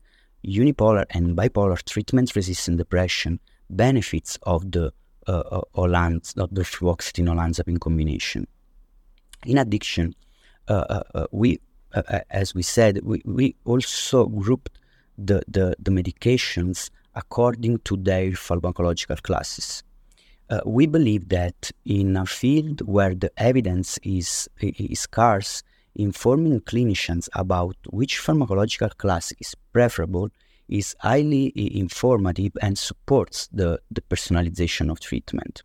unipolar 0.45 1.05
and 1.11 1.37
bipolar 1.37 1.81
treatment 1.83 2.35
resistant 2.35 2.77
depression 2.77 3.39
benefits 3.69 4.37
of 4.43 4.71
the 4.71 4.91
uh, 5.27 5.31
uh, 5.31 5.61
Olanz, 5.75 6.37
of 6.37 6.53
the 6.53 6.61
fluoxetine 6.61 7.27
olanzapine 7.27 7.79
combination. 7.79 8.47
In 9.45 9.57
addition, 9.57 10.13
uh, 10.13 10.34
Uh, 10.67 10.73
uh, 10.73 11.03
uh, 11.13 11.27
we, 11.31 11.59
as 12.29 12.55
we 12.55 12.63
said, 12.63 12.99
we, 13.03 13.21
we 13.25 13.55
also 13.65 14.25
grouped 14.25 14.79
the, 15.17 15.41
the, 15.47 15.75
the 15.79 15.91
medications 15.91 16.89
according 17.13 17.77
to 17.79 17.95
their 17.95 18.31
pharmacological 18.31 19.21
classes. 19.21 19.83
Uh, 20.49 20.59
we 20.65 20.85
believe 20.85 21.29
that 21.29 21.71
in 21.85 22.17
a 22.17 22.25
field 22.25 22.81
where 22.81 23.15
the 23.15 23.31
evidence 23.37 23.97
is, 24.03 24.47
is 24.61 24.99
scarce, 24.99 25.63
informing 25.95 26.59
clinicians 26.61 27.29
about 27.33 27.75
which 27.89 28.19
pharmacological 28.19 28.95
class 28.97 29.31
is 29.39 29.55
preferable 29.71 30.29
is 30.67 30.95
highly 30.99 31.51
informative 31.79 32.51
and 32.61 32.77
supports 32.77 33.47
the, 33.53 33.79
the 33.91 34.01
personalization 34.01 34.91
of 34.91 34.99
treatment. 34.99 35.63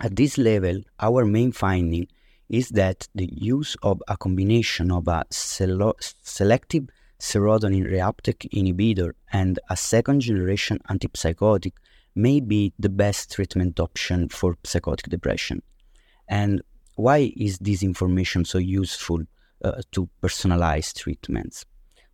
At 0.00 0.16
this 0.16 0.36
level, 0.36 0.80
our 0.98 1.24
main 1.24 1.52
finding 1.52 2.08
is 2.50 2.68
that 2.70 3.08
the 3.14 3.30
use 3.32 3.76
of 3.82 4.02
a 4.08 4.16
combination 4.16 4.90
of 4.90 5.06
a 5.06 5.24
selective 5.30 6.88
serotonin 7.20 7.86
reuptake 7.86 8.48
inhibitor 8.50 9.12
and 9.32 9.60
a 9.70 9.76
second 9.76 10.20
generation 10.20 10.78
antipsychotic 10.90 11.72
may 12.16 12.40
be 12.40 12.72
the 12.78 12.88
best 12.88 13.30
treatment 13.30 13.78
option 13.78 14.28
for 14.28 14.56
psychotic 14.64 15.08
depression. 15.08 15.62
And 16.28 16.60
why 16.96 17.32
is 17.36 17.58
this 17.58 17.84
information 17.84 18.44
so 18.44 18.58
useful 18.58 19.20
uh, 19.64 19.82
to 19.92 20.08
personalize 20.20 20.92
treatments? 20.92 21.64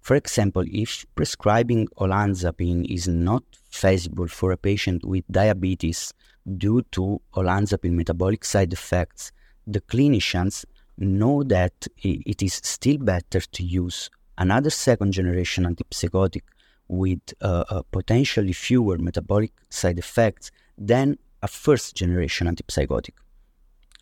For 0.02 0.16
example, 0.16 0.64
if 0.66 1.06
prescribing 1.14 1.88
olanzapine 1.98 2.84
is 2.92 3.08
not 3.08 3.42
feasible 3.70 4.28
for 4.28 4.52
a 4.52 4.56
patient 4.56 5.04
with 5.04 5.24
diabetes 5.30 6.12
due 6.58 6.82
to 6.92 7.20
olanzapine 7.34 7.92
metabolic 7.92 8.44
side 8.44 8.72
effects 8.72 9.32
the 9.66 9.80
clinicians 9.80 10.64
know 10.98 11.42
that 11.42 11.86
it 11.98 12.42
is 12.42 12.60
still 12.62 12.98
better 12.98 13.40
to 13.40 13.62
use 13.62 14.10
another 14.38 14.70
second 14.70 15.12
generation 15.12 15.64
antipsychotic 15.64 16.42
with 16.88 17.20
uh, 17.40 17.64
uh, 17.68 17.82
potentially 17.90 18.52
fewer 18.52 18.96
metabolic 18.98 19.52
side 19.70 19.98
effects 19.98 20.50
than 20.78 21.18
a 21.42 21.48
first 21.48 21.96
generation 21.96 22.46
antipsychotic. 22.46 23.14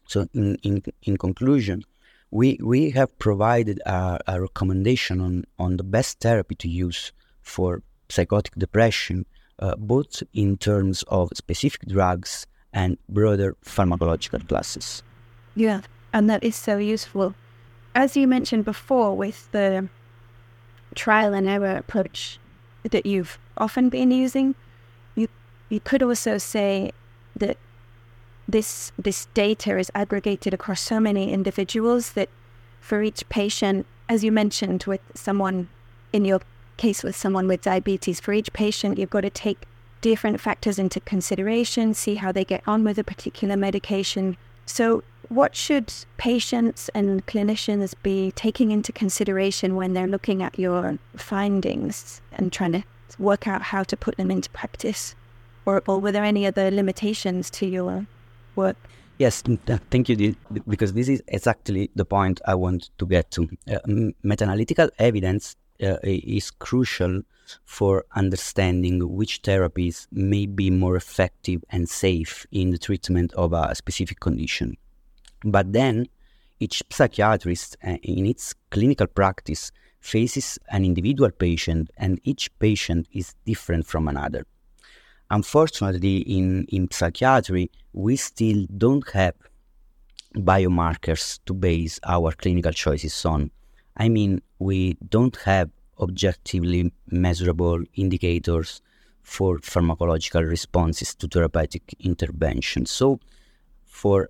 So, 0.06 0.26
in, 0.34 0.56
in, 0.62 0.82
in 1.02 1.16
conclusion, 1.16 1.82
we, 2.30 2.58
we 2.62 2.90
have 2.90 3.18
provided 3.18 3.80
a, 3.86 4.18
a 4.26 4.40
recommendation 4.40 5.20
on, 5.20 5.44
on 5.58 5.76
the 5.76 5.84
best 5.84 6.20
therapy 6.20 6.54
to 6.56 6.68
use 6.68 7.12
for 7.40 7.82
psychotic 8.08 8.54
depression, 8.56 9.24
uh, 9.60 9.76
both 9.76 10.22
in 10.34 10.56
terms 10.58 11.04
of 11.08 11.30
specific 11.34 11.86
drugs 11.88 12.46
and 12.72 12.98
broader 13.08 13.56
pharmacological 13.64 14.46
classes. 14.46 15.02
Yeah, 15.54 15.82
and 16.12 16.28
that 16.28 16.42
is 16.42 16.56
so 16.56 16.78
useful. 16.78 17.34
As 17.94 18.16
you 18.16 18.26
mentioned 18.26 18.64
before, 18.64 19.16
with 19.16 19.50
the 19.52 19.88
trial 20.94 21.34
and 21.34 21.48
error 21.48 21.76
approach 21.76 22.38
that 22.90 23.06
you've 23.06 23.38
often 23.56 23.88
been 23.88 24.10
using, 24.10 24.54
you 25.14 25.28
you 25.68 25.80
could 25.80 26.02
also 26.02 26.38
say 26.38 26.92
that 27.36 27.56
this 28.48 28.92
this 28.98 29.26
data 29.34 29.78
is 29.78 29.90
aggregated 29.94 30.52
across 30.52 30.80
so 30.80 31.00
many 31.00 31.32
individuals 31.32 32.12
that 32.12 32.28
for 32.80 33.02
each 33.02 33.26
patient, 33.28 33.86
as 34.08 34.22
you 34.24 34.32
mentioned, 34.32 34.84
with 34.84 35.00
someone 35.14 35.68
in 36.12 36.24
your 36.24 36.40
case 36.76 37.04
with 37.04 37.16
someone 37.16 37.46
with 37.46 37.62
diabetes, 37.62 38.20
for 38.20 38.32
each 38.32 38.52
patient 38.52 38.98
you've 38.98 39.10
got 39.10 39.20
to 39.20 39.30
take 39.30 39.66
different 40.00 40.40
factors 40.40 40.78
into 40.78 41.00
consideration, 41.00 41.94
see 41.94 42.16
how 42.16 42.30
they 42.32 42.44
get 42.44 42.62
on 42.66 42.84
with 42.84 42.98
a 42.98 43.04
particular 43.04 43.56
medication. 43.56 44.36
So 44.66 45.02
what 45.28 45.54
should 45.54 45.92
patients 46.16 46.88
and 46.94 47.26
clinicians 47.26 47.94
be 48.02 48.32
taking 48.32 48.70
into 48.70 48.92
consideration 48.92 49.76
when 49.76 49.92
they're 49.92 50.06
looking 50.06 50.42
at 50.42 50.58
your 50.58 50.98
findings 51.16 52.20
and 52.32 52.52
trying 52.52 52.72
to 52.72 52.84
work 53.18 53.46
out 53.46 53.62
how 53.62 53.82
to 53.84 53.96
put 53.96 54.16
them 54.16 54.30
into 54.30 54.50
practice? 54.50 55.14
Or, 55.66 55.82
or 55.86 55.98
were 55.98 56.12
there 56.12 56.24
any 56.24 56.46
other 56.46 56.70
limitations 56.70 57.50
to 57.50 57.66
your 57.66 58.06
work? 58.54 58.76
Yes, 59.18 59.42
thank 59.90 60.08
you, 60.08 60.34
because 60.66 60.92
this 60.92 61.08
is 61.08 61.22
exactly 61.28 61.90
the 61.94 62.04
point 62.04 62.40
I 62.46 62.56
want 62.56 62.90
to 62.98 63.06
get 63.06 63.30
to. 63.32 63.48
Uh, 63.70 63.78
meta 64.22 64.44
analytical 64.44 64.90
evidence 64.98 65.56
uh, 65.82 65.96
is 66.02 66.50
crucial 66.50 67.22
for 67.64 68.04
understanding 68.16 69.14
which 69.14 69.42
therapies 69.42 70.08
may 70.10 70.46
be 70.46 70.70
more 70.70 70.96
effective 70.96 71.62
and 71.70 71.88
safe 71.88 72.46
in 72.50 72.70
the 72.70 72.78
treatment 72.78 73.32
of 73.34 73.52
a 73.52 73.74
specific 73.74 74.18
condition. 74.18 74.76
But 75.44 75.72
then, 75.72 76.06
each 76.58 76.82
psychiatrist 76.90 77.76
uh, 77.86 77.96
in 78.02 78.26
its 78.26 78.54
clinical 78.70 79.06
practice 79.06 79.70
faces 80.00 80.58
an 80.70 80.84
individual 80.84 81.30
patient, 81.30 81.90
and 81.96 82.20
each 82.24 82.50
patient 82.58 83.06
is 83.12 83.34
different 83.44 83.86
from 83.86 84.08
another. 84.08 84.46
Unfortunately, 85.30 86.18
in, 86.18 86.64
in 86.68 86.90
psychiatry, 86.90 87.70
we 87.92 88.16
still 88.16 88.66
don't 88.76 89.08
have 89.10 89.34
biomarkers 90.36 91.38
to 91.46 91.54
base 91.54 92.00
our 92.06 92.32
clinical 92.32 92.72
choices 92.72 93.24
on. 93.24 93.50
I 93.96 94.08
mean, 94.08 94.42
we 94.58 94.96
don't 95.08 95.36
have 95.44 95.70
objectively 95.98 96.92
measurable 97.08 97.82
indicators 97.94 98.82
for 99.22 99.58
pharmacological 99.58 100.46
responses 100.46 101.14
to 101.14 101.28
therapeutic 101.28 101.94
intervention. 102.00 102.84
So, 102.86 103.20
for 103.86 104.28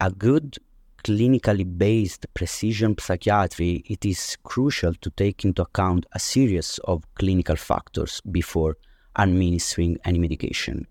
a 0.00 0.10
good 0.10 0.58
clinically 1.04 1.66
based 1.78 2.26
precision 2.34 2.96
psychiatry, 2.98 3.84
it 3.86 4.04
is 4.04 4.36
crucial 4.42 4.94
to 4.94 5.10
take 5.10 5.44
into 5.44 5.62
account 5.62 6.06
a 6.12 6.18
series 6.18 6.78
of 6.84 7.04
clinical 7.14 7.56
factors 7.56 8.20
before 8.30 8.76
administering 9.18 9.98
any 10.04 10.18
medication. 10.18 10.86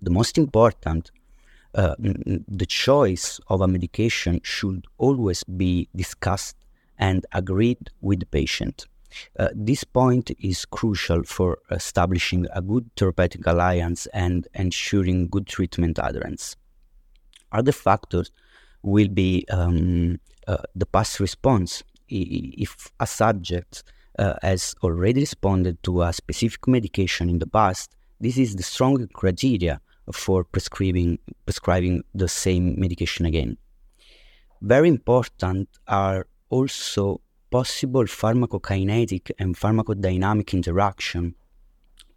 The 0.00 0.10
most 0.10 0.38
important, 0.38 1.10
uh, 1.74 1.96
the 1.98 2.66
choice 2.66 3.40
of 3.48 3.60
a 3.60 3.68
medication 3.68 4.40
should 4.44 4.86
always 4.98 5.42
be 5.44 5.88
discussed 5.96 6.56
and 6.98 7.26
agreed 7.32 7.90
with 8.00 8.20
the 8.20 8.26
patient. 8.26 8.86
Uh, 9.38 9.48
this 9.54 9.84
point 9.84 10.30
is 10.40 10.64
crucial 10.64 11.22
for 11.24 11.58
establishing 11.70 12.46
a 12.52 12.62
good 12.62 12.88
therapeutic 12.96 13.46
alliance 13.46 14.06
and 14.06 14.46
ensuring 14.54 15.28
good 15.28 15.46
treatment 15.46 15.98
adherence. 16.02 16.56
Other 17.54 17.72
factors 17.72 18.30
will 18.82 19.08
be 19.08 19.46
um, 19.50 20.20
uh, 20.46 20.58
the 20.74 20.86
past 20.86 21.20
response. 21.20 21.82
If 22.08 22.92
a 23.00 23.06
subject 23.06 23.84
uh, 24.18 24.34
has 24.42 24.74
already 24.82 25.20
responded 25.20 25.82
to 25.84 26.02
a 26.02 26.12
specific 26.12 26.68
medication 26.68 27.30
in 27.30 27.38
the 27.38 27.46
past, 27.46 27.96
this 28.20 28.36
is 28.36 28.56
the 28.56 28.62
strong 28.62 29.06
criteria 29.08 29.80
for 30.12 30.44
prescribing 30.44 31.18
prescribing 31.46 32.02
the 32.14 32.28
same 32.28 32.78
medication 32.78 33.24
again. 33.24 33.56
Very 34.60 34.88
important 34.88 35.68
are 35.88 36.26
also 36.50 37.20
possible 37.50 38.04
pharmacokinetic 38.04 39.30
and 39.38 39.56
pharmacodynamic 39.56 40.52
interaction. 40.52 41.34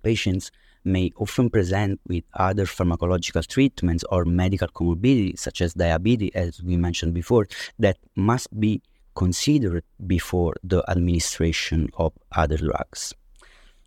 Patients 0.04 0.52
may 0.88 1.12
often 1.18 1.50
present 1.50 2.00
with 2.08 2.24
other 2.34 2.66
pharmacological 2.66 3.46
treatments 3.46 4.04
or 4.10 4.26
medical 4.26 4.68
comorbidities, 4.70 5.40
such 5.40 5.62
as 5.62 5.74
diabetes, 5.74 6.32
as 6.34 6.64
we 6.64 6.78
mentioned 6.78 7.14
before, 7.14 7.48
that 7.78 7.98
must 8.16 8.48
be 8.60 8.82
considered 9.16 9.84
before 10.06 10.56
the 10.64 10.84
administration 10.90 11.90
of 11.98 12.14
other 12.36 12.58
drugs. 12.58 13.14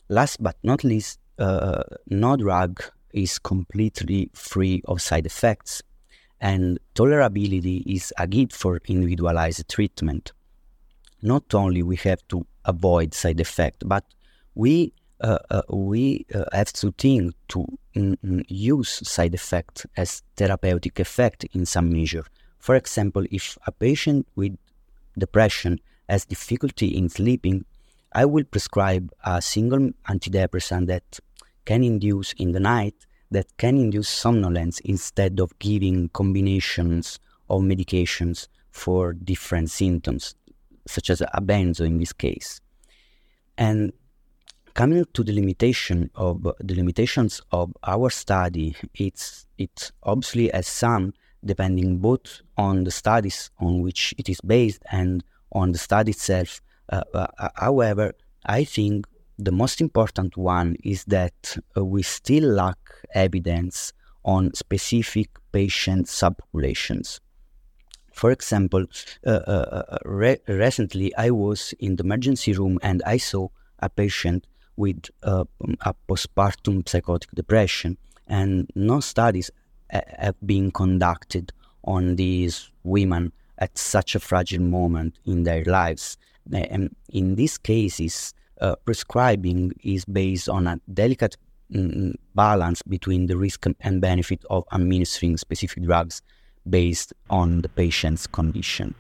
Last 0.09 0.43
but 0.43 0.57
not 0.63 0.85
least, 0.85 1.19
uh, 1.39 1.83
no 2.07 2.37
drug 2.37 2.83
is 3.13 3.39
completely 3.39 4.31
free 4.35 4.83
of 4.87 5.01
side 5.01 5.27
effects, 5.27 5.83
and 6.41 6.79
tolerability 6.95 7.83
is 7.87 8.13
a 8.19 8.27
key 8.27 8.49
for 8.51 8.81
individualized 8.87 9.69
treatment. 9.69 10.33
Not 11.23 11.55
only 11.55 11.83
we 11.83 11.97
have 11.97 12.27
to 12.29 12.47
avoid 12.65 13.15
side 13.15 13.41
effect, 13.41 13.85
but 13.87 14.05
we 14.55 14.93
we 15.69 16.27
uh, 16.35 16.45
have 16.53 16.73
to 16.73 16.93
think 16.93 17.35
to 17.49 17.67
mm, 17.95 18.17
mm, 18.25 18.45
use 18.49 19.07
side 19.09 19.35
effect 19.35 19.87
as 19.97 20.23
therapeutic 20.37 20.99
effect 20.99 21.45
in 21.53 21.67
some 21.67 21.93
measure. 21.93 22.25
For 22.59 22.75
example, 22.75 23.25
if 23.31 23.59
a 23.67 23.73
patient 23.73 24.27
with 24.35 24.57
depression 25.19 25.81
has 26.09 26.25
difficulty 26.25 26.97
in 26.97 27.09
sleeping, 27.09 27.65
I 28.13 28.25
will 28.25 28.45
prescribe 28.45 29.13
a 29.25 29.41
single 29.41 29.91
antidepressant 30.09 30.87
that 30.87 31.21
can 31.65 31.85
induce 31.85 32.33
in 32.35 32.53
the 32.53 32.61
night, 32.61 32.95
that 33.31 33.47
can 33.59 33.77
induce 33.77 34.09
somnolence 34.09 34.81
instead 34.81 35.39
of 35.39 35.57
giving 35.59 36.09
combinations 36.09 37.21
of 37.49 37.63
medications 37.63 38.49
for 38.73 39.13
different 39.13 39.71
symptoms, 39.71 40.35
such 40.87 41.11
as 41.11 41.21
a 41.21 41.41
benzo 41.41 41.87
in 41.87 41.99
this 41.99 42.13
case. 42.13 42.61
And 43.57 43.93
coming 44.81 45.05
to 45.13 45.23
the 45.23 45.35
limitation 45.35 46.11
of 46.15 46.43
the 46.43 46.75
limitations 46.75 47.43
of 47.53 47.71
our 47.83 48.09
study, 48.09 48.75
it's 48.95 49.47
it 49.59 49.93
obviously 50.05 50.49
has 50.49 50.67
some 50.67 51.13
depending 51.45 51.99
both 51.99 52.41
on 52.57 52.85
the 52.85 52.91
studies 52.91 53.51
on 53.59 53.83
which 53.83 54.15
it 54.17 54.31
is 54.31 54.41
based 54.41 54.83
and 54.91 55.23
on 55.53 55.73
the 55.73 55.79
study 55.79 56.13
itself. 56.13 56.63
Uh, 56.89 57.03
uh, 57.13 57.27
uh 57.39 57.51
however, 57.57 58.15
I 58.47 58.65
think 58.65 59.07
the 59.39 59.53
most 59.53 59.83
important 59.83 60.39
one 60.39 60.77
is 60.83 61.05
that 61.05 61.59
uh, 61.77 61.85
we 61.85 62.03
still 62.03 62.49
lack 62.49 62.79
evidence 63.15 63.93
on 64.25 64.55
specific 64.55 65.29
patient 65.53 66.07
subpopulations. 66.07 67.21
For 68.15 68.31
example, 68.31 68.87
uh, 69.27 69.31
uh, 69.31 69.99
re- 70.07 70.41
recently 70.49 71.15
I 71.17 71.29
was 71.31 71.75
in 71.79 71.97
the 71.97 72.05
emergency 72.05 72.55
room 72.55 72.79
and 72.83 73.03
I 73.05 73.19
saw 73.19 73.49
a 73.81 73.91
patient 73.91 74.47
with 74.81 75.11
a 75.23 75.47
postpartum 76.09 76.89
psychotic 76.89 77.31
depression, 77.33 77.99
and 78.27 78.71
no 78.75 79.01
studies 79.01 79.51
have 79.91 80.37
been 80.47 80.71
conducted 80.71 81.53
on 81.85 82.17
these 82.17 82.71
women 82.83 83.33
at 83.59 83.77
such 83.77 84.15
a 84.15 84.21
fragile 84.21 84.63
moment 84.63 85.19
in 85.27 85.43
their 85.43 85.65
lives. 85.65 86.17
And 86.51 86.97
in 87.11 87.35
these 87.35 87.59
cases, 87.59 88.33
uh, 88.61 88.77
prescribing 88.87 89.73
is 89.85 90.05
based 90.07 90.49
on 90.49 90.67
a 90.67 90.81
delicate 90.93 91.37
mm, 91.71 92.15
balance 92.35 92.81
between 92.83 93.27
the 93.27 93.37
risk 93.37 93.67
and 93.81 94.01
benefit 94.01 94.43
of 94.49 94.65
administering 94.73 95.37
specific 95.37 95.85
drugs 95.85 96.23
based 96.69 97.13
on 97.29 97.61
the 97.61 97.69
patient's 97.69 98.27
condition. 98.27 98.95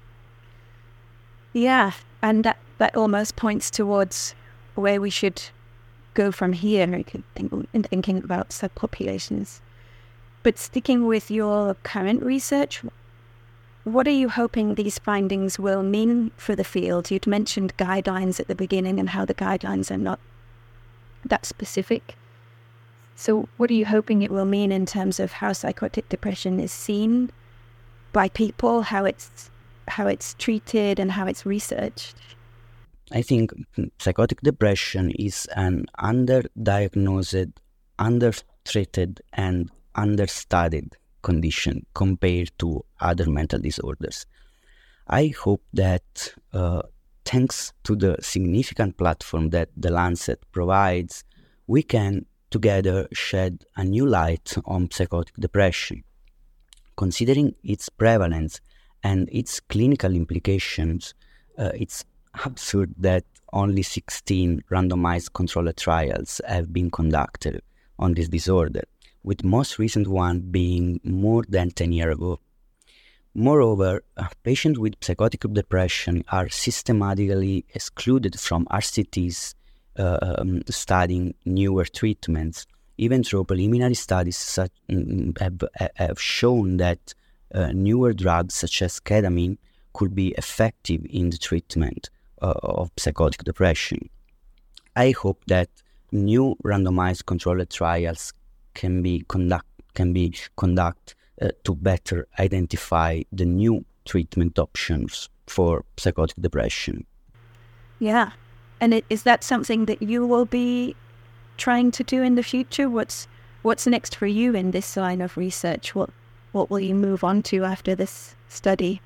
Yeah, 1.55 1.93
and 2.21 2.45
that, 2.45 2.59
that 2.79 2.95
almost 2.97 3.37
points 3.37 3.71
towards 3.71 4.35
where 4.75 5.01
we 5.01 5.11
should 5.11 5.43
go 6.14 6.33
from 6.33 6.53
here 6.53 6.83
in 6.83 7.83
thinking 7.83 8.18
about 8.18 8.51
subpopulations. 8.51 9.61
But 10.42 10.59
sticking 10.59 11.07
with 11.07 11.31
your 11.31 11.75
current 11.83 12.23
research, 12.23 12.83
what 13.85 14.07
are 14.07 14.12
you 14.23 14.29
hoping 14.29 14.75
these 14.75 14.99
findings 14.99 15.59
will 15.59 15.83
mean 15.83 16.33
for 16.37 16.55
the 16.55 16.64
field? 16.64 17.11
You'd 17.11 17.27
mentioned 17.27 17.77
guidelines 17.77 18.40
at 18.40 18.49
the 18.49 18.55
beginning 18.55 18.99
and 18.99 19.11
how 19.11 19.25
the 19.25 19.35
guidelines 19.35 19.90
are 19.90 19.99
not 19.99 20.20
that 21.25 21.46
specific. 21.46 22.14
So, 23.16 23.49
what 23.57 23.70
are 23.70 23.75
you 23.75 23.87
hoping 23.87 24.23
it 24.23 24.31
will 24.31 24.46
mean 24.46 24.73
in 24.73 24.87
terms 24.87 25.20
of 25.20 25.33
how 25.33 25.53
psychotic 25.53 26.09
depression 26.09 26.59
is 26.59 26.73
seen 26.73 27.31
by 28.12 28.29
people, 28.31 28.83
how 28.83 29.05
it's 29.05 29.51
how 29.88 30.07
it's 30.07 30.35
treated, 30.35 30.99
and 30.99 31.12
how 31.12 31.27
it's 31.27 31.44
researched? 31.44 32.16
I 33.12 33.23
think 33.23 33.53
psychotic 33.99 34.40
depression 34.40 35.11
is 35.12 35.46
an 35.57 35.87
underdiagnosed, 35.99 37.53
undertreated, 37.99 39.20
and 39.33 39.70
understudied 39.94 40.96
condition 41.23 41.87
compared 41.94 42.53
to 42.61 42.85
other 43.01 43.29
mental 43.29 43.59
disorders. 43.59 44.27
I 45.09 45.33
hope 45.42 45.62
that 45.73 46.35
uh, 46.53 46.83
thanks 47.25 47.73
to 47.85 47.96
the 47.96 48.16
significant 48.20 48.96
platform 48.96 49.51
that 49.51 49.70
the 49.77 49.90
Lancet 49.90 50.40
provides, 50.53 51.25
we 51.66 51.83
can 51.83 52.27
together 52.51 53.09
shed 53.12 53.64
a 53.77 53.85
new 53.85 54.07
light 54.07 54.55
on 54.66 54.90
psychotic 54.90 55.35
depression. 55.37 56.05
Considering 56.96 57.55
its 57.64 57.88
prevalence 57.88 58.61
and 59.03 59.29
its 59.33 59.59
clinical 59.59 60.14
implications, 60.14 61.14
uh, 61.59 61.70
it's 61.75 62.05
absurd 62.45 62.95
that 62.99 63.25
only 63.53 63.83
16 63.83 64.62
randomized 64.71 65.33
controlled 65.33 65.77
trials 65.77 66.40
have 66.47 66.73
been 66.73 66.90
conducted 66.90 67.62
on 67.99 68.14
this 68.14 68.29
disorder 68.29 68.85
with 69.23 69.45
most 69.45 69.79
recent 69.79 70.07
one 70.09 70.40
being 70.40 71.01
more 71.05 71.45
than 71.49 71.71
10 71.71 71.93
years 71.93 72.14
ago. 72.14 72.40
Moreover, 73.35 74.03
uh, 74.16 74.29
patients 74.43 74.79
with 74.79 74.95
psychotic 75.01 75.43
depression 75.53 76.25
are 76.33 76.49
systematically 76.49 77.64
excluded 77.75 78.38
from 78.40 78.66
RCTs 78.66 79.55
uh, 79.99 80.19
um, 80.38 80.62
studying 80.69 81.35
newer 81.45 81.85
treatments, 81.85 82.66
even 82.99 83.23
though 83.31 83.45
preliminary 83.45 83.95
studies 83.95 84.37
such, 84.37 84.73
um, 84.88 85.33
have, 85.38 85.61
have, 85.97 86.21
shown 86.21 86.79
that 86.79 87.14
uh, 87.55 87.71
newer 87.73 88.12
drugs 88.12 88.55
such 88.55 88.83
as 88.83 88.99
ketamine 89.01 89.59
could 89.93 90.14
be 90.14 90.29
effective 90.38 91.05
in 91.11 91.31
the 91.31 91.38
treatment 91.38 92.09
of 92.40 92.90
psychotic 92.96 93.44
depression. 93.44 94.09
I 94.96 95.12
hope 95.12 95.42
that 95.46 95.68
new 96.12 96.57
randomized 96.64 97.26
controlled 97.26 97.70
trials 97.70 98.33
can 98.74 99.03
be 99.03 99.24
conduct 99.29 99.66
can 99.94 100.12
be 100.12 100.35
conduct 100.57 101.14
uh, 101.42 101.48
to 101.64 101.74
better 101.74 102.26
identify 102.38 103.22
the 103.33 103.44
new 103.44 103.85
treatment 104.05 104.59
options 104.59 105.29
for 105.46 105.85
psychotic 105.96 106.37
depression. 106.40 107.05
Yeah, 107.98 108.33
and 108.81 108.94
it, 108.94 109.05
is 109.11 109.24
that 109.24 109.44
something 109.44 109.87
that 109.87 110.00
you 110.00 110.26
will 110.26 110.46
be 110.46 110.94
trying 111.57 111.90
to 111.92 112.05
do 112.05 112.22
in 112.22 112.35
the 112.35 112.42
future? 112.42 112.88
What's 112.88 113.29
what's 113.62 113.87
next 113.87 114.16
for 114.16 114.26
you 114.26 114.55
in 114.55 114.70
this 114.70 114.96
line 114.96 115.20
of 115.20 115.37
research? 115.37 115.94
What 115.94 116.11
what 116.53 116.70
will 116.70 116.81
you 116.81 116.94
move 116.94 117.22
on 117.22 117.42
to 117.44 117.64
after 117.64 117.94
this 117.94 118.35
study? 118.48 119.00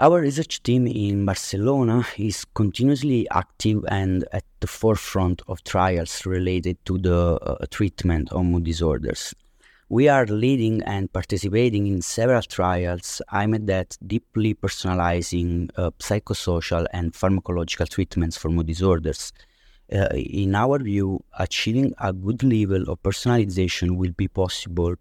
Our 0.00 0.22
research 0.22 0.60
team 0.64 0.88
in 0.88 1.24
Barcelona 1.24 2.04
is 2.18 2.44
continuously 2.44 3.28
active 3.30 3.84
and 3.86 4.24
at 4.32 4.42
the 4.58 4.66
forefront 4.66 5.40
of 5.46 5.62
trials 5.62 6.26
related 6.26 6.84
to 6.86 6.98
the 6.98 7.38
uh, 7.40 7.64
treatment 7.70 8.32
of 8.32 8.44
mood 8.44 8.64
disorders. 8.64 9.32
We 9.88 10.08
are 10.08 10.26
leading 10.26 10.82
and 10.82 11.12
participating 11.12 11.86
in 11.86 12.02
several 12.02 12.42
trials 12.42 13.22
aimed 13.32 13.70
at 13.70 13.96
deeply 14.04 14.54
personalizing 14.54 15.70
uh, 15.76 15.92
psychosocial 16.00 16.86
and 16.92 17.12
pharmacological 17.12 17.88
treatments 17.88 18.36
for 18.36 18.48
mood 18.48 18.66
disorders. 18.66 19.32
Uh, 19.92 20.08
in 20.12 20.56
our 20.56 20.80
view, 20.80 21.22
achieving 21.38 21.94
a 21.98 22.12
good 22.12 22.42
level 22.42 22.90
of 22.90 23.00
personalization 23.04 23.96
will 23.96 24.12
be 24.16 24.26
possible 24.26 24.96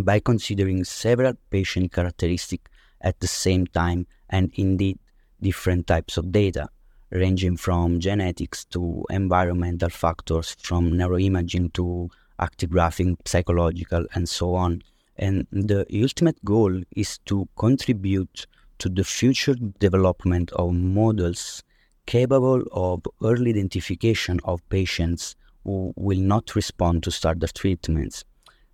by 0.00 0.18
considering 0.18 0.82
several 0.84 1.34
patient 1.50 1.92
characteristics 1.92 2.67
at 3.00 3.20
the 3.20 3.26
same 3.26 3.66
time 3.66 4.06
and 4.28 4.52
indeed 4.54 4.98
different 5.40 5.86
types 5.86 6.16
of 6.16 6.32
data, 6.32 6.68
ranging 7.10 7.56
from 7.56 8.00
genetics 8.00 8.64
to 8.66 9.04
environmental 9.10 9.88
factors, 9.88 10.56
from 10.60 10.92
neuroimaging 10.92 11.72
to 11.74 12.10
actigraphy, 12.38 13.16
psychological, 13.24 14.06
and 14.14 14.28
so 14.28 14.54
on. 14.54 14.82
And 15.16 15.46
the 15.50 15.86
ultimate 16.02 16.44
goal 16.44 16.82
is 16.94 17.18
to 17.26 17.48
contribute 17.56 18.46
to 18.78 18.88
the 18.88 19.04
future 19.04 19.54
development 19.78 20.52
of 20.52 20.72
models 20.72 21.62
capable 22.06 22.62
of 22.72 23.02
early 23.22 23.50
identification 23.50 24.40
of 24.44 24.66
patients 24.68 25.34
who 25.64 25.92
will 25.96 26.20
not 26.20 26.54
respond 26.54 27.02
to 27.02 27.10
standard 27.10 27.52
treatments. 27.54 28.24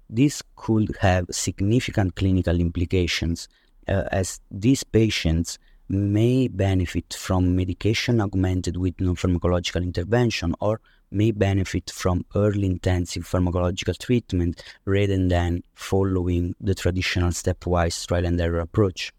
This 0.09 0.43
could 0.55 0.95
have 1.01 1.27
significant 1.31 2.15
clinical 2.15 2.61
implications 2.61 3.49
uh, 3.89 4.05
as 4.13 4.41
these 4.51 4.85
patients 4.85 5.59
may 5.89 6.49
benefit 6.49 7.15
from 7.15 7.55
medication 7.55 8.21
augmented 8.21 8.77
with 8.77 8.99
non-pharmacological 9.01 9.83
intervention 9.83 10.55
or 10.61 10.81
may 11.11 11.31
benefit 11.31 11.91
from 11.91 12.25
early 12.35 12.67
intensive 12.67 13.25
pharmacological 13.25 13.97
treatment 13.99 14.63
rather 14.85 15.29
than 15.29 15.63
following 15.75 16.55
the 16.61 16.75
traditional 16.75 17.31
stepwise 17.31 18.07
trial 18.07 18.27
and 18.27 18.41
error 18.41 18.61
approach. 18.61 19.13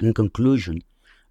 In 0.00 0.14
conclusion, 0.14 0.82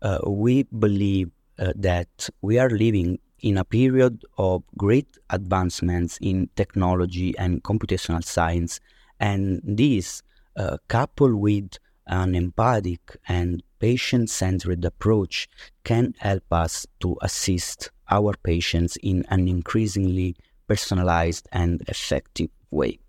uh, 0.01 0.19
we 0.27 0.63
believe 0.63 1.31
uh, 1.57 1.73
that 1.75 2.29
we 2.41 2.57
are 2.57 2.69
living 2.69 3.19
in 3.41 3.57
a 3.57 3.63
period 3.63 4.23
of 4.37 4.63
great 4.77 5.17
advancements 5.29 6.17
in 6.21 6.49
technology 6.55 7.37
and 7.37 7.63
computational 7.63 8.23
science, 8.23 8.79
and 9.19 9.61
this, 9.63 10.21
uh, 10.57 10.77
coupled 10.87 11.35
with 11.35 11.77
an 12.09 12.35
empathic 12.35 13.17
and 13.27 13.63
patient 13.79 14.29
centered 14.29 14.83
approach 14.83 15.47
can 15.83 16.13
help 16.17 16.43
us 16.51 16.85
to 16.99 17.17
assist 17.21 17.91
our 18.11 18.33
patients 18.43 18.97
in 19.01 19.25
an 19.29 19.47
increasingly 19.47 20.35
personalized 20.67 21.47
and 21.51 21.81
effective 21.87 22.49
way. 22.71 22.99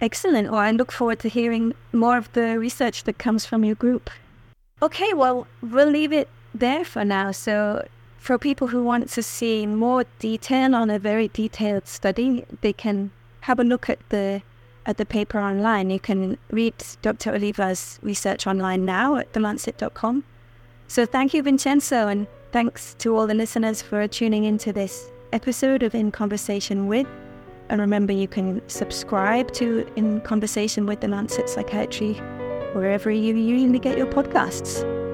Excellent. 0.00 0.50
Well, 0.50 0.60
I 0.60 0.70
look 0.70 0.92
forward 0.92 1.18
to 1.20 1.28
hearing 1.28 1.74
more 1.92 2.18
of 2.18 2.32
the 2.34 2.58
research 2.58 3.04
that 3.04 3.18
comes 3.18 3.46
from 3.46 3.64
your 3.64 3.74
group. 3.74 4.10
Okay, 4.82 5.14
well, 5.14 5.46
we'll 5.62 5.88
leave 5.88 6.12
it 6.12 6.28
there 6.54 6.84
for 6.84 7.04
now. 7.04 7.32
So, 7.32 7.86
for 8.18 8.38
people 8.38 8.66
who 8.68 8.82
want 8.82 9.08
to 9.10 9.22
see 9.22 9.66
more 9.66 10.04
detail 10.18 10.74
on 10.74 10.90
a 10.90 10.98
very 10.98 11.28
detailed 11.28 11.86
study, 11.86 12.44
they 12.60 12.72
can 12.72 13.10
have 13.42 13.58
a 13.58 13.64
look 13.64 13.88
at 13.88 14.00
the 14.10 14.42
at 14.86 14.96
the 14.96 15.04
paper 15.04 15.38
online. 15.38 15.90
You 15.90 16.00
can 16.00 16.38
read 16.50 16.74
Dr. 17.02 17.34
Oliva's 17.34 17.98
research 18.02 18.46
online 18.46 18.84
now 18.84 19.16
at 19.16 19.32
thelancet.com. 19.32 20.24
So 20.88 21.04
thank 21.04 21.34
you, 21.34 21.42
Vincenzo, 21.42 22.08
and 22.08 22.26
thanks 22.52 22.94
to 23.00 23.16
all 23.16 23.26
the 23.26 23.34
listeners 23.34 23.82
for 23.82 24.06
tuning 24.06 24.44
into 24.44 24.72
this 24.72 25.10
episode 25.32 25.82
of 25.82 25.94
In 25.94 26.12
Conversation 26.12 26.86
with. 26.86 27.06
And 27.68 27.80
remember, 27.80 28.12
you 28.12 28.28
can 28.28 28.62
subscribe 28.68 29.52
to 29.54 29.86
In 29.96 30.20
Conversation 30.20 30.86
with 30.86 31.00
the 31.00 31.08
Lancet 31.08 31.48
Psychiatry 31.48 32.14
wherever 32.72 33.10
you 33.10 33.34
usually 33.34 33.80
get 33.80 33.98
your 33.98 34.06
podcasts. 34.06 35.05